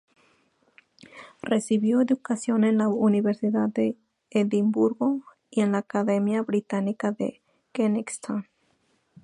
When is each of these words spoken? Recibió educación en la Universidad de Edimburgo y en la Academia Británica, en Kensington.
Recibió 1.43 2.01
educación 2.01 2.63
en 2.63 2.79
la 2.79 2.87
Universidad 2.87 3.69
de 3.69 3.99
Edimburgo 4.31 5.21
y 5.51 5.61
en 5.61 5.73
la 5.73 5.77
Academia 5.77 6.41
Británica, 6.41 7.15
en 7.19 7.33
Kensington. 7.71 8.47